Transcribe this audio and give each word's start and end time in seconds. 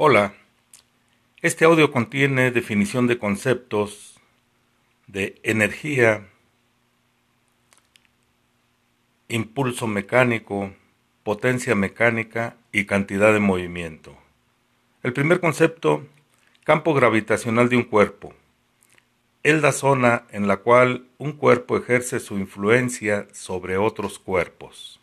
Hola, 0.00 0.32
este 1.42 1.64
audio 1.64 1.90
contiene 1.90 2.52
definición 2.52 3.08
de 3.08 3.18
conceptos 3.18 4.20
de 5.08 5.40
energía, 5.42 6.28
impulso 9.26 9.88
mecánico, 9.88 10.72
potencia 11.24 11.74
mecánica 11.74 12.54
y 12.70 12.84
cantidad 12.84 13.32
de 13.32 13.40
movimiento. 13.40 14.16
El 15.02 15.12
primer 15.12 15.40
concepto, 15.40 16.06
campo 16.62 16.94
gravitacional 16.94 17.68
de 17.68 17.78
un 17.78 17.82
cuerpo. 17.82 18.32
Es 19.42 19.60
la 19.60 19.72
zona 19.72 20.26
en 20.30 20.46
la 20.46 20.58
cual 20.58 21.08
un 21.18 21.32
cuerpo 21.32 21.76
ejerce 21.76 22.20
su 22.20 22.38
influencia 22.38 23.26
sobre 23.32 23.78
otros 23.78 24.20
cuerpos. 24.20 25.00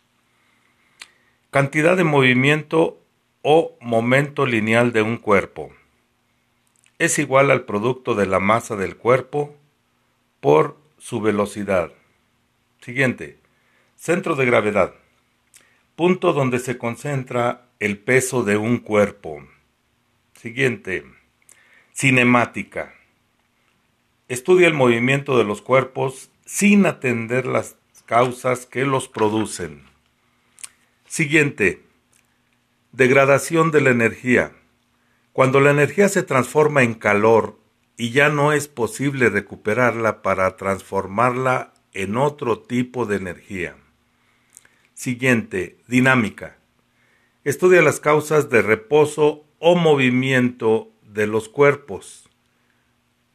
Cantidad 1.50 1.98
de 1.98 2.04
movimiento 2.04 2.98
o 3.48 3.76
momento 3.80 4.44
lineal 4.44 4.92
de 4.92 5.02
un 5.02 5.18
cuerpo 5.18 5.70
es 6.98 7.20
igual 7.20 7.52
al 7.52 7.64
producto 7.64 8.16
de 8.16 8.26
la 8.26 8.40
masa 8.40 8.74
del 8.74 8.96
cuerpo 8.96 9.54
por 10.40 10.76
su 10.98 11.20
velocidad. 11.20 11.92
Siguiente. 12.80 13.38
Centro 13.94 14.34
de 14.34 14.46
gravedad. 14.46 14.94
Punto 15.94 16.32
donde 16.32 16.58
se 16.58 16.76
concentra 16.76 17.68
el 17.78 17.98
peso 17.98 18.42
de 18.42 18.56
un 18.56 18.78
cuerpo. 18.78 19.46
Siguiente. 20.34 21.04
Cinemática. 21.94 22.96
Estudia 24.26 24.66
el 24.66 24.74
movimiento 24.74 25.38
de 25.38 25.44
los 25.44 25.62
cuerpos 25.62 26.30
sin 26.44 26.84
atender 26.84 27.46
las 27.46 27.76
causas 28.06 28.66
que 28.66 28.84
los 28.84 29.06
producen. 29.06 29.84
Siguiente. 31.06 31.85
Degradación 32.96 33.72
de 33.72 33.82
la 33.82 33.90
energía. 33.90 34.52
Cuando 35.34 35.60
la 35.60 35.70
energía 35.70 36.08
se 36.08 36.22
transforma 36.22 36.82
en 36.82 36.94
calor 36.94 37.60
y 37.98 38.10
ya 38.10 38.30
no 38.30 38.54
es 38.54 38.68
posible 38.68 39.28
recuperarla 39.28 40.22
para 40.22 40.56
transformarla 40.56 41.74
en 41.92 42.16
otro 42.16 42.58
tipo 42.58 43.04
de 43.04 43.16
energía. 43.16 43.76
Siguiente. 44.94 45.76
Dinámica. 45.86 46.56
Estudia 47.44 47.82
las 47.82 48.00
causas 48.00 48.48
de 48.48 48.62
reposo 48.62 49.44
o 49.58 49.76
movimiento 49.76 50.90
de 51.02 51.26
los 51.26 51.50
cuerpos, 51.50 52.30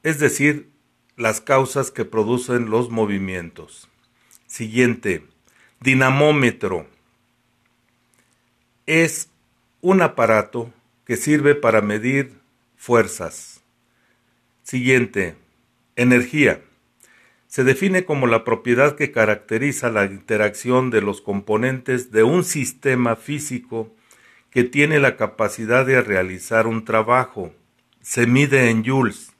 es 0.02 0.18
decir, 0.18 0.72
las 1.18 1.40
causas 1.40 1.92
que 1.92 2.03
producen 2.03 2.72
los 2.72 2.90
movimientos. 2.90 3.90
Siguiente, 4.48 5.28
dinamómetro. 5.81 6.88
Es 8.88 9.31
un 9.82 10.02
aparato 10.04 10.72
que 11.06 11.18
sirve 11.18 11.56
para 11.56 11.82
medir 11.82 12.34
fuerzas. 12.76 13.62
Siguiente, 14.64 15.36
energía. 15.96 16.62
Se 17.48 17.64
define 17.64 18.06
como 18.06 18.28
la 18.28 18.44
propiedad 18.44 18.96
que 18.96 19.12
caracteriza 19.12 19.90
la 19.90 20.06
interacción 20.06 20.92
de 20.92 21.02
los 21.02 21.22
componentes 21.22 22.12
de 22.12 22.24
un 22.24 22.44
sistema 22.44 23.16
físico 23.16 23.94
que 24.52 24.64
tiene 24.64 25.00
la 25.00 25.18
capacidad 25.18 25.86
de 25.86 26.02
realizar 26.02 26.68
un 26.68 26.86
trabajo. 26.86 27.52
Se 28.02 28.28
mide 28.28 28.70
en 28.70 28.86
joules. 28.86 29.34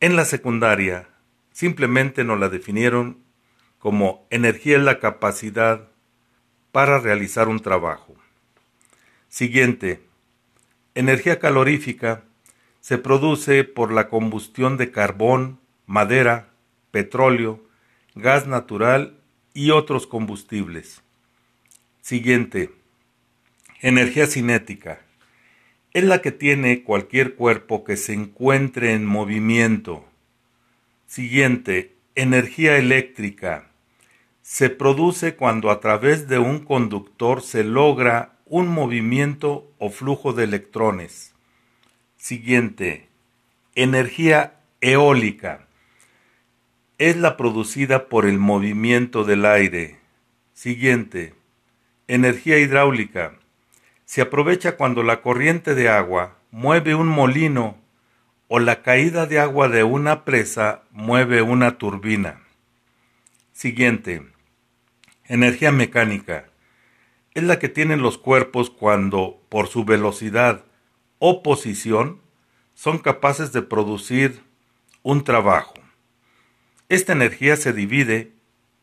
En 0.00 0.16
la 0.16 0.24
secundaria 0.24 1.08
simplemente 1.52 2.24
nos 2.24 2.38
la 2.38 2.48
definieron 2.48 3.18
como 3.78 4.26
energía 4.30 4.76
es 4.76 4.82
la 4.82 4.98
capacidad 4.98 5.88
para 6.72 6.98
realizar 6.98 7.48
un 7.48 7.60
trabajo. 7.60 8.16
Siguiente. 9.28 10.02
Energía 10.94 11.38
calorífica 11.38 12.24
se 12.80 12.98
produce 12.98 13.64
por 13.64 13.92
la 13.92 14.08
combustión 14.08 14.76
de 14.76 14.90
carbón, 14.90 15.58
madera, 15.86 16.50
petróleo, 16.90 17.62
gas 18.14 18.46
natural 18.46 19.18
y 19.52 19.70
otros 19.70 20.06
combustibles. 20.06 21.02
Siguiente. 22.00 22.70
Energía 23.82 24.26
cinética 24.26 25.00
es 25.92 26.04
la 26.04 26.20
que 26.20 26.30
tiene 26.30 26.82
cualquier 26.82 27.34
cuerpo 27.36 27.82
que 27.82 27.96
se 27.96 28.12
encuentre 28.12 28.92
en 28.92 29.06
movimiento. 29.06 30.04
Siguiente, 31.06 31.94
energía 32.14 32.76
eléctrica. 32.76 33.70
Se 34.42 34.68
produce 34.68 35.36
cuando 35.36 35.70
a 35.70 35.80
través 35.80 36.28
de 36.28 36.38
un 36.38 36.60
conductor 36.60 37.42
se 37.42 37.64
logra 37.64 38.35
un 38.46 38.68
movimiento 38.68 39.72
o 39.78 39.90
flujo 39.90 40.32
de 40.32 40.44
electrones. 40.44 41.34
Siguiente, 42.16 43.08
energía 43.74 44.60
eólica. 44.80 45.66
Es 46.98 47.16
la 47.16 47.36
producida 47.36 48.08
por 48.08 48.24
el 48.24 48.38
movimiento 48.38 49.24
del 49.24 49.44
aire. 49.44 49.98
Siguiente, 50.54 51.34
energía 52.06 52.58
hidráulica 52.58 53.36
se 54.04 54.22
aprovecha 54.22 54.76
cuando 54.76 55.02
la 55.02 55.20
corriente 55.20 55.74
de 55.74 55.88
agua 55.88 56.38
mueve 56.52 56.94
un 56.94 57.08
molino 57.08 57.76
o 58.46 58.60
la 58.60 58.82
caída 58.82 59.26
de 59.26 59.40
agua 59.40 59.68
de 59.68 59.82
una 59.82 60.24
presa 60.24 60.82
mueve 60.92 61.42
una 61.42 61.78
turbina. 61.78 62.42
Siguiente. 63.52 64.22
Energía 65.24 65.72
mecánica. 65.72 66.46
Es 67.36 67.42
la 67.42 67.58
que 67.58 67.68
tienen 67.68 68.00
los 68.00 68.16
cuerpos 68.16 68.70
cuando, 68.70 69.42
por 69.50 69.68
su 69.68 69.84
velocidad 69.84 70.64
o 71.18 71.42
posición, 71.42 72.22
son 72.72 72.96
capaces 72.96 73.52
de 73.52 73.60
producir 73.60 74.40
un 75.02 75.22
trabajo. 75.22 75.74
Esta 76.88 77.12
energía 77.12 77.56
se 77.56 77.74
divide 77.74 78.32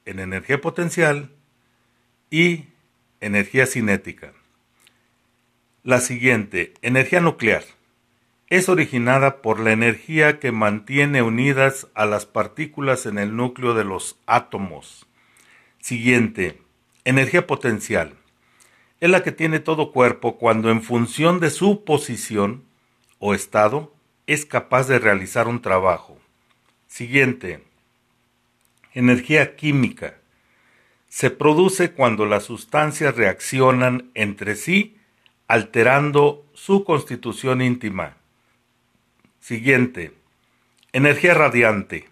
en 0.05 0.19
energía 0.19 0.61
potencial 0.61 1.31
y 2.29 2.65
energía 3.21 3.65
cinética. 3.65 4.33
La 5.81 5.99
siguiente, 5.99 6.75
energía 6.83 7.21
nuclear. 7.21 7.63
Es 8.51 8.69
originada 8.69 9.41
por 9.41 9.59
la 9.59 9.71
energía 9.71 10.39
que 10.39 10.51
mantiene 10.51 11.23
unidas 11.23 11.87
a 11.95 12.05
las 12.05 12.27
partículas 12.27 13.07
en 13.07 13.17
el 13.17 13.35
núcleo 13.35 13.73
de 13.73 13.83
los 13.83 14.19
átomos. 14.27 15.07
Siguiente, 15.79 16.61
energía 17.03 17.47
potencial. 17.47 18.13
Es 19.03 19.09
la 19.09 19.21
que 19.21 19.33
tiene 19.33 19.59
todo 19.59 19.91
cuerpo 19.91 20.37
cuando 20.37 20.71
en 20.71 20.81
función 20.81 21.41
de 21.41 21.49
su 21.49 21.83
posición 21.83 22.63
o 23.19 23.33
estado 23.33 23.93
es 24.27 24.45
capaz 24.45 24.87
de 24.87 24.97
realizar 24.97 25.49
un 25.49 25.61
trabajo. 25.61 26.17
Siguiente, 26.87 27.61
energía 28.93 29.57
química. 29.57 30.15
Se 31.09 31.31
produce 31.31 31.91
cuando 31.91 32.25
las 32.25 32.45
sustancias 32.45 33.17
reaccionan 33.17 34.09
entre 34.13 34.55
sí 34.55 34.95
alterando 35.49 36.45
su 36.53 36.85
constitución 36.85 37.61
íntima. 37.61 38.15
Siguiente. 39.41 40.13
Energía 40.93 41.33
radiante. 41.33 42.07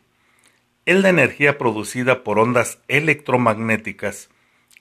Es 0.86 1.00
la 1.00 1.08
energía 1.08 1.58
producida 1.58 2.26
por 2.26 2.38
ondas 2.38 2.80
electromagnéticas 2.90 4.30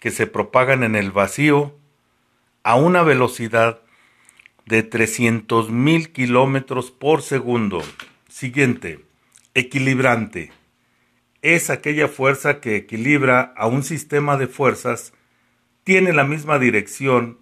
que 0.01 0.11
se 0.11 0.27
propagan 0.27 0.83
en 0.83 0.97
el 0.97 1.13
vacío 1.13 1.77
a 2.63 2.77
una 2.77 3.03
velocidad 3.03 3.81
de 4.67 4.89
300.000 4.89 6.13
kilómetros 6.13 6.91
por 6.91 7.23
segundo. 7.23 7.83
Siguiente. 8.29 9.05
Equilibrante. 9.55 10.53
Es 11.43 11.71
aquella 11.71 12.07
fuerza 12.09 12.61
que 12.61 12.77
equilibra 12.77 13.53
a 13.57 13.67
un 13.67 13.83
sistema 13.83 14.37
de 14.37 14.47
fuerzas, 14.47 15.13
tiene 15.85 16.13
la 16.13 16.25
misma 16.25 16.59
dirección 16.59 17.39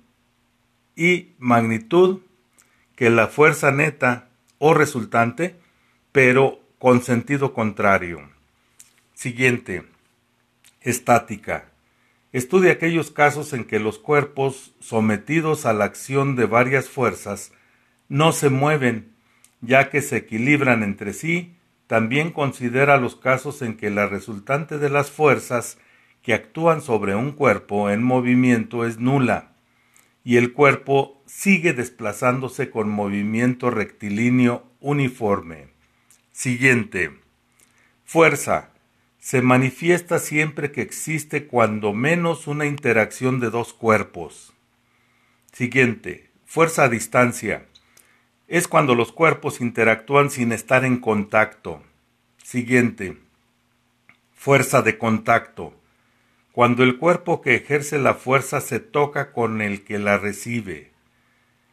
y 0.97 1.33
magnitud 1.39 2.21
que 2.97 3.11
la 3.11 3.26
fuerza 3.26 3.71
neta 3.73 4.29
o 4.59 4.75
resultante, 4.75 5.56
pero 6.12 6.61
con 6.79 7.03
sentido 7.03 7.53
contrario. 7.53 8.29
Siguiente. 9.14 9.85
Estática. 10.81 11.71
Estudia 12.32 12.72
aquellos 12.72 13.10
casos 13.10 13.52
en 13.52 13.64
que 13.64 13.78
los 13.80 13.98
cuerpos 13.98 14.75
sometidos 14.80 15.66
a 15.66 15.72
la 15.72 15.84
acción 15.84 16.36
de 16.36 16.46
varias 16.46 16.88
fuerzas 16.88 17.52
no 18.08 18.32
se 18.32 18.50
mueven, 18.50 19.12
ya 19.60 19.90
que 19.90 20.02
se 20.02 20.16
equilibran 20.19 20.82
entre 20.82 21.12
sí. 21.12 21.54
También 21.86 22.32
considera 22.32 22.98
los 22.98 23.16
casos 23.16 23.62
en 23.62 23.76
que 23.76 23.90
la 23.90 24.06
resultante 24.06 24.78
de 24.78 24.90
las 24.90 25.10
fuerzas 25.10 25.78
que 26.22 26.34
actúan 26.34 26.82
sobre 26.82 27.14
un 27.14 27.32
cuerpo 27.32 27.88
en 27.88 28.02
movimiento 28.02 28.84
es 28.84 28.98
nula 28.98 29.52
y 30.28 30.36
el 30.36 30.52
cuerpo 30.52 31.22
sigue 31.25 31.72
desplazándose 31.72 32.69
con 32.69 32.90
movimiento 32.90 33.70
rectilíneo 33.70 34.66
uniforme. 34.78 35.69
Siguiente. 36.32 37.19
Fuerza. 38.04 38.70
Se 39.28 39.42
manifiesta 39.42 40.20
siempre 40.20 40.72
que 40.72 40.80
existe 40.80 41.46
cuando 41.46 41.92
menos 41.92 42.46
una 42.46 42.64
interacción 42.64 43.40
de 43.40 43.50
dos 43.50 43.75
cuerpos. 43.75 44.54
Siguiente. 45.52 46.30
fuerza 46.46 46.84
a 46.84 46.88
distancia. 46.88 47.66
Es 48.46 48.69
cuando 48.69 48.94
los 48.94 49.12
cuerpos 49.12 49.60
interactúan 49.60 50.30
sin 50.30 50.50
estar 50.50 50.82
en 50.86 50.96
contacto. 50.96 51.82
Siguiente. 52.42 53.19
Fuerza 54.34 54.80
de 54.80 54.96
contacto. 54.96 55.75
Cuando 56.52 56.82
el 56.82 56.96
cuerpo 56.96 57.42
que 57.42 57.54
ejerce 57.54 57.98
la 57.98 58.14
fuerza 58.14 58.62
se 58.62 58.80
toca 58.80 59.32
con 59.32 59.60
el 59.60 59.84
que 59.84 59.98
la 59.98 60.16
recibe. 60.16 60.90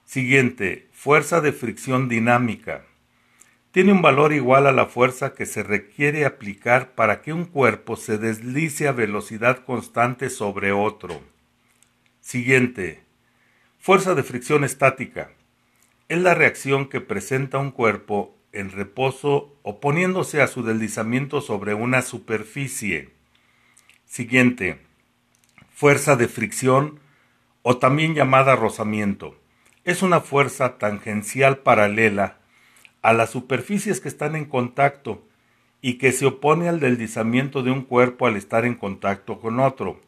Siguiente. 0.03 0.89
Fuerza 0.91 1.39
de 1.39 1.53
fricción 1.53 2.09
dinámica. 2.09 2.83
Tiene 3.75 3.91
un 3.91 4.01
valor 4.01 4.31
igual 4.31 4.67
a 4.67 4.71
la 4.71 4.85
fuerza 4.85 5.33
que 5.33 5.45
se 5.45 5.61
requiere 5.61 6.23
aplicar 6.23 6.95
para 6.95 7.21
que 7.21 7.33
un 7.33 7.43
cuerpo 7.43 7.97
se 7.97 8.17
deslice 8.17 8.87
a 8.87 8.93
velocidad 8.93 9.65
constante 9.65 10.29
sobre 10.29 10.71
otro. 10.71 11.19
Siguiente. 12.21 13.03
Fuerza 13.77 14.15
de 14.15 14.23
fricción 14.23 14.63
estática. 14.63 15.31
Es 16.07 16.19
la 16.19 16.33
reacción 16.33 16.87
que 16.87 17.01
presenta 17.01 17.57
un 17.57 17.71
cuerpo 17.71 18.33
en 18.53 18.71
reposo 18.71 19.53
oponiéndose 19.61 20.41
a 20.41 20.47
su 20.47 20.63
deslizamiento 20.63 21.41
sobre 21.41 21.73
una 21.73 22.01
superficie. 22.01 23.09
Siguiente. 24.05 24.79
Fuerza 25.73 26.15
de 26.15 26.29
fricción 26.29 27.01
o 27.61 27.75
también 27.75 28.15
llamada 28.15 28.55
rozamiento. 28.55 29.37
Es 29.83 30.01
una 30.01 30.21
fuerza 30.21 30.77
tangencial 30.77 31.57
paralela 31.57 32.37
a 33.05 33.13
las 33.13 33.29
superficies 33.29 34.01
que 34.01 34.07
están 34.07 34.35
en 34.35 34.45
contacto 34.45 35.23
y 35.79 35.99
que 35.99 36.11
se 36.11 36.25
opone 36.25 36.67
al 36.67 36.79
deslizamiento 36.79 37.61
de 37.61 37.69
un 37.69 37.83
cuerpo 37.83 38.25
al 38.25 38.35
estar 38.35 38.65
en 38.65 38.73
contacto 38.73 39.39
con 39.39 39.59
otro. 39.59 40.01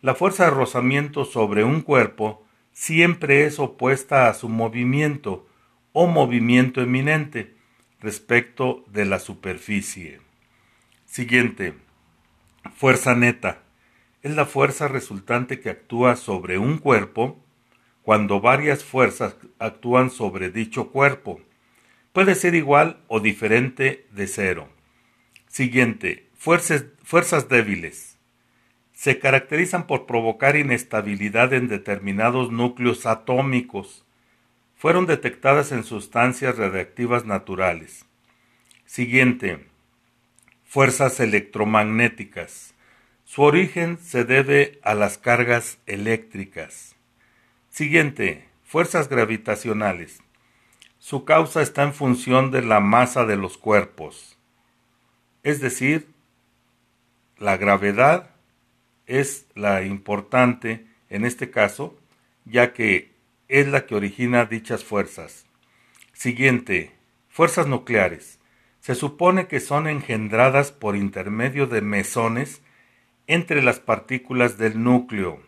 La 0.00 0.14
fuerza 0.14 0.44
de 0.44 0.52
rozamiento 0.52 1.24
sobre 1.24 1.64
un 1.64 1.80
cuerpo 1.80 2.46
siempre 2.72 3.46
es 3.46 3.58
opuesta 3.58 4.28
a 4.28 4.34
su 4.34 4.48
movimiento 4.48 5.44
o 5.92 6.06
movimiento 6.06 6.80
eminente 6.80 7.56
respecto 7.98 8.84
de 8.92 9.06
la 9.06 9.18
superficie. 9.18 10.20
Siguiente. 11.04 11.74
Fuerza 12.76 13.16
neta. 13.16 13.62
Es 14.22 14.36
la 14.36 14.46
fuerza 14.46 14.86
resultante 14.86 15.58
que 15.58 15.70
actúa 15.70 16.14
sobre 16.14 16.58
un 16.58 16.78
cuerpo 16.78 17.42
cuando 18.02 18.40
varias 18.40 18.84
fuerzas 18.84 19.34
actúan 19.58 20.10
sobre 20.10 20.50
dicho 20.50 20.92
cuerpo. 20.92 21.40
Puede 22.16 22.34
ser 22.34 22.54
igual 22.54 22.96
o 23.08 23.20
diferente 23.20 24.06
de 24.10 24.26
cero. 24.26 24.70
Siguiente. 25.48 26.30
Fuerzas, 26.38 27.48
débiles 27.50 28.16
se 28.94 29.18
caracterizan 29.18 29.86
por 29.86 30.06
provocar 30.06 30.56
inestabilidad 30.56 31.52
en 31.52 31.68
determinados 31.68 32.50
núcleos 32.50 33.04
atómicos. 33.04 34.06
Fueron 34.76 35.04
detectadas 35.04 35.72
en 35.72 35.84
sustancias 35.84 36.56
radiactivas 36.56 37.26
naturales. 37.26 38.06
Siguiente. 38.86 39.66
Fuerzas 40.64 41.20
electromagnéticas. 41.20 42.72
Su 43.26 43.42
origen 43.42 43.98
se 43.98 44.24
debe 44.24 44.78
a 44.82 44.94
las 44.94 45.18
cargas 45.18 45.76
eléctricas. 45.84 46.96
Siguiente. 47.68 48.48
Fuerzas 48.64 49.10
gravitacionales. 49.10 50.22
Su 51.06 51.24
causa 51.24 51.62
está 51.62 51.84
en 51.84 51.94
función 51.94 52.50
de 52.50 52.62
la 52.62 52.80
masa 52.80 53.24
de 53.26 53.36
los 53.36 53.58
cuerpos, 53.58 54.36
es 55.44 55.60
decir, 55.60 56.08
la 57.38 57.56
gravedad 57.56 58.34
es 59.06 59.46
la 59.54 59.84
importante 59.84 60.84
en 61.08 61.24
este 61.24 61.48
caso, 61.48 61.96
ya 62.44 62.72
que 62.72 63.12
es 63.46 63.68
la 63.68 63.86
que 63.86 63.94
origina 63.94 64.46
dichas 64.46 64.82
fuerzas. 64.82 65.46
Siguiente, 66.12 66.90
fuerzas 67.28 67.68
nucleares. 67.68 68.40
Se 68.80 68.96
supone 68.96 69.46
que 69.46 69.60
son 69.60 69.86
engendradas 69.86 70.72
por 70.72 70.96
intermedio 70.96 71.68
de 71.68 71.82
mesones 71.82 72.62
entre 73.28 73.62
las 73.62 73.78
partículas 73.78 74.58
del 74.58 74.82
núcleo. 74.82 75.40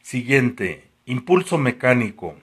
Siguiente, 0.00 0.88
impulso 1.04 1.58
mecánico. 1.58 2.38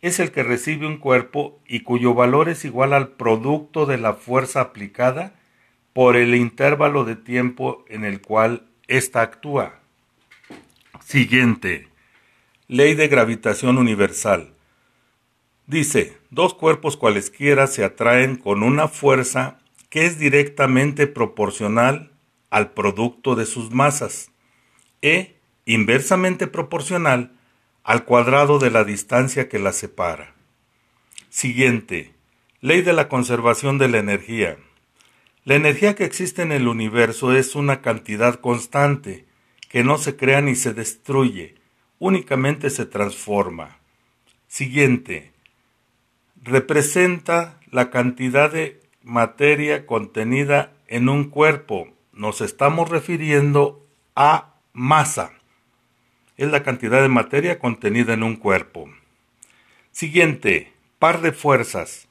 Es 0.00 0.20
el 0.20 0.30
que 0.30 0.42
recibe 0.42 0.86
un 0.86 0.98
cuerpo 0.98 1.60
y 1.66 1.80
cuyo 1.80 2.14
valor 2.14 2.48
es 2.48 2.64
igual 2.64 2.92
al 2.92 3.08
producto 3.08 3.86
de 3.86 3.98
la 3.98 4.14
fuerza 4.14 4.60
aplicada 4.60 5.34
por 5.92 6.16
el 6.16 6.34
intervalo 6.34 7.04
de 7.04 7.16
tiempo 7.16 7.84
en 7.88 8.04
el 8.04 8.20
cual 8.20 8.68
ésta 8.86 9.22
actúa. 9.22 9.80
Siguiente. 11.04 11.88
Ley 12.68 12.94
de 12.94 13.08
gravitación 13.08 13.78
universal. 13.78 14.52
Dice, 15.66 16.16
dos 16.30 16.54
cuerpos 16.54 16.96
cualesquiera 16.96 17.66
se 17.66 17.84
atraen 17.84 18.36
con 18.36 18.62
una 18.62 18.88
fuerza 18.88 19.58
que 19.90 20.06
es 20.06 20.18
directamente 20.18 21.06
proporcional 21.06 22.12
al 22.50 22.70
producto 22.70 23.34
de 23.34 23.46
sus 23.46 23.70
masas 23.70 24.30
e 25.02 25.36
inversamente 25.64 26.46
proporcional 26.46 27.32
al 27.88 28.04
cuadrado 28.04 28.58
de 28.58 28.70
la 28.70 28.84
distancia 28.84 29.48
que 29.48 29.58
las 29.58 29.76
separa. 29.76 30.34
Siguiente. 31.30 32.12
Ley 32.60 32.82
de 32.82 32.92
la 32.92 33.08
conservación 33.08 33.78
de 33.78 33.88
la 33.88 33.96
energía. 33.96 34.58
La 35.44 35.54
energía 35.54 35.94
que 35.94 36.04
existe 36.04 36.42
en 36.42 36.52
el 36.52 36.68
universo 36.68 37.32
es 37.34 37.54
una 37.54 37.80
cantidad 37.80 38.40
constante, 38.40 39.24
que 39.70 39.84
no 39.84 39.96
se 39.96 40.16
crea 40.16 40.42
ni 40.42 40.54
se 40.54 40.74
destruye, 40.74 41.54
únicamente 41.98 42.68
se 42.68 42.84
transforma. 42.84 43.78
Siguiente. 44.48 45.32
Representa 46.42 47.58
la 47.70 47.88
cantidad 47.88 48.52
de 48.52 48.82
materia 49.02 49.86
contenida 49.86 50.74
en 50.88 51.08
un 51.08 51.30
cuerpo. 51.30 51.88
Nos 52.12 52.42
estamos 52.42 52.90
refiriendo 52.90 53.82
a 54.14 54.56
masa. 54.74 55.37
Es 56.38 56.52
la 56.52 56.62
cantidad 56.62 57.02
de 57.02 57.08
materia 57.08 57.58
contenida 57.58 58.14
en 58.14 58.22
un 58.22 58.36
cuerpo. 58.36 58.88
Siguiente. 59.90 60.72
Par 61.00 61.20
de 61.20 61.32
fuerzas. 61.32 62.06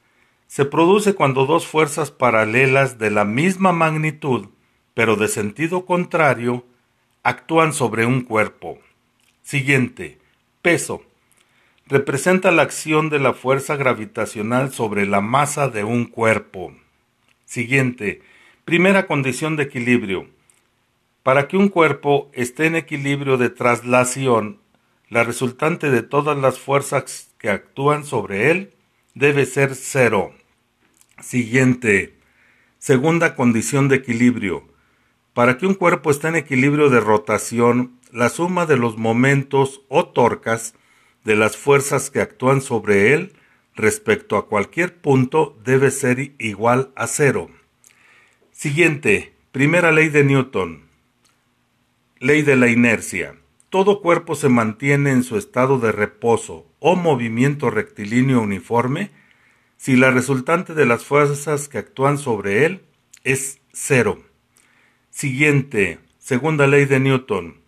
Se 0.48 0.66
produce 0.66 1.16
cuando 1.16 1.46
dos 1.46 1.66
fuerzas 1.66 2.12
paralelas 2.12 3.00
de 3.00 3.10
la 3.10 3.24
misma 3.24 3.72
magnitud, 3.72 4.50
pero 4.94 5.16
de 5.16 5.30
sentido 5.30 5.86
contrario, 5.86 6.66
actúan 7.24 7.72
sobre 7.72 8.06
un 8.06 8.22
cuerpo. 8.22 8.80
Siguiente. 9.44 10.18
Peso. 10.62 11.04
Representa 11.86 12.52
la 12.52 12.64
acción 12.64 13.10
de 13.10 13.20
la 13.20 13.34
fuerza 13.34 13.78
gravitacional 13.78 14.74
sobre 14.74 15.06
la 15.06 15.22
masa 15.22 15.70
de 15.70 15.86
un 15.86 16.04
cuerpo. 16.04 16.74
Siguiente. 17.46 18.22
Primera 18.66 19.08
condición 19.08 19.56
de 19.56 19.64
equilibrio. 19.64 20.28
Para 21.28 21.50
que 21.50 21.58
un 21.58 21.68
cuerpo 21.68 22.32
esté 22.32 22.68
en 22.68 22.78
equilibrio 22.78 23.36
de 23.36 23.50
traslación, 23.50 24.62
la 25.10 25.26
resultante 25.26 25.92
de 25.92 26.02
todas 26.02 26.38
las 26.38 26.58
fuerzas 26.58 27.34
que 27.38 27.50
actúan 27.50 28.06
sobre 28.06 28.50
él 28.50 28.72
debe 29.14 29.46
ser 29.46 29.76
cero. 29.76 30.32
Siguiente. 31.20 32.16
Segunda 32.80 33.36
condición 33.36 33.90
de 33.90 33.98
equilibrio. 33.98 34.70
Para 35.34 35.58
que 35.58 35.66
un 35.66 35.74
cuerpo 35.74 36.12
esté 36.12 36.30
en 36.30 36.38
equilibrio 36.38 36.90
de 36.90 37.02
rotación, 37.02 38.00
la 38.14 38.30
suma 38.30 38.66
de 38.66 38.78
los 38.78 38.98
momentos 38.98 39.82
o 39.90 40.08
torcas 40.08 40.76
de 41.26 41.36
las 41.36 41.58
fuerzas 41.58 42.10
que 42.10 42.22
actúan 42.22 42.62
sobre 42.62 43.14
él 43.14 43.34
respecto 43.76 44.38
a 44.38 44.48
cualquier 44.48 44.96
punto 44.96 45.60
debe 45.66 45.92
ser 45.92 46.36
igual 46.40 46.94
a 46.96 47.06
cero. 47.06 47.50
Siguiente, 48.54 49.34
primera 49.52 49.92
ley 49.92 50.08
de 50.08 50.24
Newton. 50.24 50.87
Ley 52.20 52.42
de 52.42 52.56
la 52.56 52.68
inercia. 52.68 53.36
Todo 53.70 54.02
cuerpo 54.02 54.34
se 54.34 54.50
mantiene 54.50 55.12
en 55.12 55.22
su 55.22 55.38
estado 55.38 55.78
de 55.78 55.92
reposo 55.92 56.66
o 56.80 56.96
movimiento 56.96 57.70
rectilíneo 57.70 58.42
uniforme 58.42 59.12
si 59.78 59.96
la 59.96 60.10
resultante 60.10 60.74
de 60.74 60.88
las 60.88 61.06
fuerzas 61.06 61.68
que 61.68 61.78
actúan 61.78 62.18
sobre 62.18 62.66
él 62.66 62.82
es 63.24 63.60
cero. 63.72 64.24
Siguiente, 65.12 66.00
segunda 66.18 66.66
ley 66.66 66.86
de 66.86 67.00
Newton. 67.00 67.62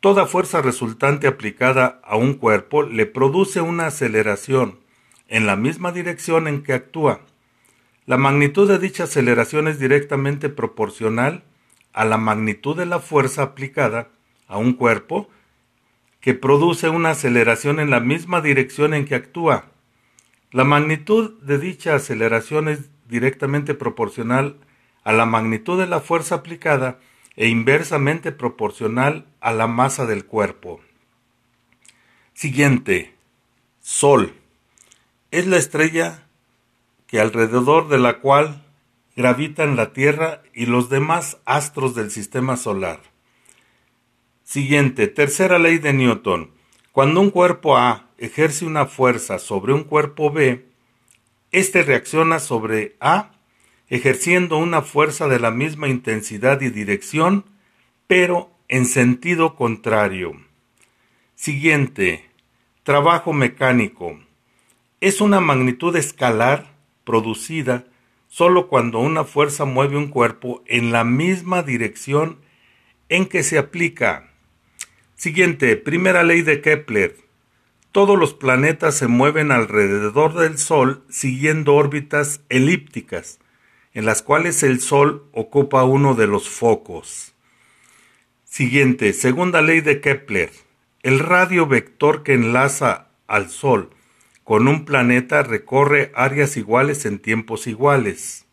Toda 0.00 0.26
fuerza 0.26 0.60
resultante 0.60 1.26
aplicada 1.26 2.02
a 2.04 2.16
un 2.16 2.34
cuerpo 2.34 2.82
le 2.82 3.06
produce 3.06 3.62
una 3.62 3.86
aceleración 3.86 4.80
en 5.28 5.46
la 5.46 5.56
misma 5.56 5.92
dirección 5.92 6.46
en 6.46 6.62
que 6.62 6.74
actúa. 6.74 7.22
La 8.04 8.18
magnitud 8.18 8.68
de 8.68 8.78
dicha 8.78 9.04
aceleración 9.04 9.66
es 9.66 9.78
directamente 9.78 10.50
proporcional 10.50 11.42
a 11.92 12.04
la 12.04 12.18
magnitud 12.18 12.76
de 12.76 12.86
la 12.86 13.00
fuerza 13.00 13.42
aplicada 13.42 14.08
a 14.46 14.58
un 14.58 14.72
cuerpo 14.72 15.28
que 16.20 16.34
produce 16.34 16.88
una 16.88 17.10
aceleración 17.10 17.80
en 17.80 17.90
la 17.90 18.00
misma 18.00 18.40
dirección 18.40 18.94
en 18.94 19.04
que 19.04 19.14
actúa. 19.14 19.66
La 20.50 20.64
magnitud 20.64 21.40
de 21.42 21.58
dicha 21.58 21.94
aceleración 21.94 22.68
es 22.68 22.90
directamente 23.08 23.74
proporcional 23.74 24.56
a 25.04 25.12
la 25.12 25.26
magnitud 25.26 25.78
de 25.78 25.86
la 25.86 26.00
fuerza 26.00 26.36
aplicada 26.36 26.98
e 27.36 27.48
inversamente 27.48 28.32
proporcional 28.32 29.26
a 29.40 29.52
la 29.52 29.66
masa 29.66 30.06
del 30.06 30.26
cuerpo. 30.26 30.80
Siguiente. 32.34 33.14
Sol. 33.80 34.34
es 35.30 35.46
la 35.46 35.56
estrella 35.56 36.26
que 37.06 37.20
alrededor 37.20 37.88
de 37.88 37.98
la 37.98 38.18
cual 38.18 38.62
gravitan 39.18 39.74
la 39.74 39.92
Tierra 39.92 40.44
y 40.54 40.66
los 40.66 40.90
demás 40.90 41.38
astros 41.44 41.96
del 41.96 42.12
sistema 42.12 42.56
solar. 42.56 43.00
Siguiente, 44.44 45.08
tercera 45.08 45.58
ley 45.58 45.78
de 45.78 45.92
Newton. 45.92 46.52
Cuando 46.92 47.20
un 47.20 47.30
cuerpo 47.30 47.76
A 47.76 48.10
ejerce 48.16 48.64
una 48.64 48.86
fuerza 48.86 49.40
sobre 49.40 49.72
un 49.72 49.82
cuerpo 49.82 50.30
B, 50.30 50.66
éste 51.50 51.82
reacciona 51.82 52.38
sobre 52.38 52.94
A 53.00 53.32
ejerciendo 53.88 54.56
una 54.56 54.82
fuerza 54.82 55.26
de 55.26 55.40
la 55.40 55.50
misma 55.50 55.88
intensidad 55.88 56.60
y 56.60 56.70
dirección, 56.70 57.44
pero 58.06 58.52
en 58.68 58.86
sentido 58.86 59.56
contrario. 59.56 60.34
Siguiente, 61.34 62.30
trabajo 62.84 63.32
mecánico. 63.32 64.16
Es 65.00 65.20
una 65.20 65.40
magnitud 65.40 65.96
escalar 65.96 66.72
producida 67.02 67.84
solo 68.28 68.68
cuando 68.68 69.00
una 69.00 69.24
fuerza 69.24 69.64
mueve 69.64 69.96
un 69.96 70.08
cuerpo 70.08 70.62
en 70.66 70.92
la 70.92 71.02
misma 71.02 71.62
dirección 71.62 72.38
en 73.08 73.26
que 73.26 73.42
se 73.42 73.58
aplica. 73.58 74.30
Siguiente, 75.16 75.76
primera 75.76 76.22
ley 76.22 76.42
de 76.42 76.60
Kepler. 76.60 77.16
Todos 77.90 78.18
los 78.18 78.34
planetas 78.34 78.94
se 78.96 79.08
mueven 79.08 79.50
alrededor 79.50 80.34
del 80.34 80.58
Sol 80.58 81.02
siguiendo 81.08 81.74
órbitas 81.74 82.42
elípticas, 82.50 83.40
en 83.94 84.04
las 84.04 84.22
cuales 84.22 84.62
el 84.62 84.80
Sol 84.80 85.24
ocupa 85.32 85.84
uno 85.84 86.14
de 86.14 86.26
los 86.26 86.48
focos. 86.48 87.34
Siguiente, 88.44 89.14
segunda 89.14 89.62
ley 89.62 89.80
de 89.80 90.00
Kepler. 90.00 90.52
El 91.02 91.18
radio 91.18 91.66
vector 91.66 92.22
que 92.22 92.34
enlaza 92.34 93.08
al 93.26 93.48
Sol 93.48 93.90
con 94.48 94.66
un 94.66 94.86
planeta 94.86 95.42
recorre 95.42 96.10
áreas 96.14 96.56
iguales 96.56 97.04
en 97.04 97.18
tiempos 97.18 97.66
iguales. 97.66 98.46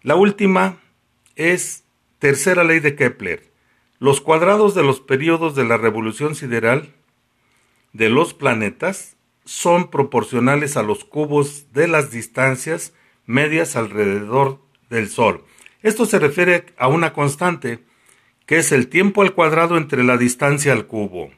La 0.00 0.14
última 0.14 0.78
es 1.36 1.84
tercera 2.18 2.64
ley 2.64 2.80
de 2.80 2.96
Kepler. 2.96 3.52
Los 3.98 4.22
cuadrados 4.22 4.74
de 4.74 4.82
los 4.82 5.00
periodos 5.00 5.54
de 5.54 5.64
la 5.64 5.76
revolución 5.76 6.34
sideral 6.34 6.94
de 7.92 8.08
los 8.08 8.32
planetas 8.32 9.18
son 9.44 9.90
proporcionales 9.90 10.78
a 10.78 10.82
los 10.82 11.04
cubos 11.04 11.70
de 11.74 11.88
las 11.88 12.10
distancias 12.10 12.94
medias 13.26 13.76
alrededor 13.76 14.60
del 14.88 15.10
Sol. 15.10 15.44
Esto 15.82 16.06
se 16.06 16.20
refiere 16.20 16.64
a 16.78 16.88
una 16.88 17.12
constante, 17.12 17.80
que 18.46 18.56
es 18.56 18.72
el 18.72 18.88
tiempo 18.88 19.20
al 19.20 19.34
cuadrado 19.34 19.76
entre 19.76 20.04
la 20.04 20.16
distancia 20.16 20.72
al 20.72 20.86
cubo. 20.86 21.30